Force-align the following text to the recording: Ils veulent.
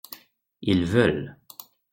Ils 0.63 0.83
veulent. 0.83 1.37